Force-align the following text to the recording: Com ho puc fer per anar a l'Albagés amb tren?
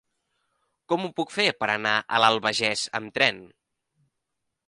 Com 0.93 1.03
ho 1.03 1.11
puc 1.19 1.33
fer 1.35 1.45
per 1.59 1.67
anar 1.73 1.93
a 2.17 2.21
l'Albagés 2.23 2.85
amb 3.01 3.13
tren? 3.19 3.41